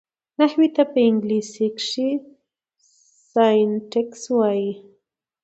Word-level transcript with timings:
نحوي 0.39 0.67
ته 0.75 0.83
په 0.91 0.99
انګلېسي 1.09 1.67
کښي 1.77 2.09
Syntax 3.31 4.11
وایي. 4.37 4.71